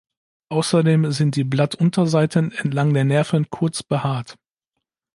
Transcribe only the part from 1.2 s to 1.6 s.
die